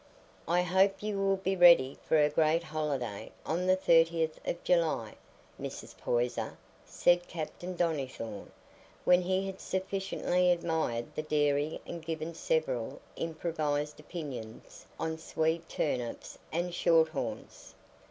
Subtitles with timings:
[0.47, 5.13] "I hope you will be ready for a great holiday on the thirtieth of July,
[5.61, 5.95] Mrs.
[5.95, 8.51] Poyser," said Captain Donnithorne,
[9.05, 16.39] when he had sufficiently admired the dairy and given several improvised opinions on Swede turnips
[16.51, 17.75] and shorthorns.